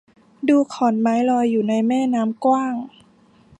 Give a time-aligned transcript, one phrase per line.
[0.49, 2.75] ดูขอนไม้ลอยอยู่ในแม่น้ำกว้าง